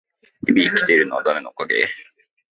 [0.47, 1.87] 日々生きられているのは誰のおかげ？